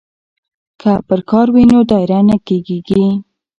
که 0.81 0.91
پرکار 1.07 1.47
وي 1.55 1.63
نو 1.71 1.79
دایره 1.91 2.19
نه 2.29 2.37
کږیږي. 2.47 3.05